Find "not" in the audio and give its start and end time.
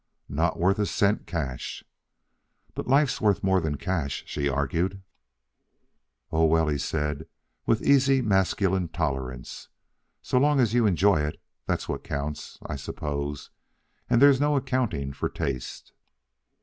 0.29-0.57